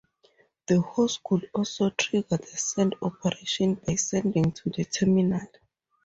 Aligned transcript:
The 0.65 0.81
host 0.81 1.21
could 1.23 1.51
also 1.53 1.91
trigger 1.91 2.37
the 2.37 2.47
send 2.57 2.95
operation 3.03 3.75
by 3.75 3.93
sending 3.97 4.51
to 4.51 4.71
the 4.71 4.83
terminal. 4.85 5.47